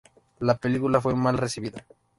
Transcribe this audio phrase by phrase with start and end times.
[0.39, 1.85] La película fue mal recibida.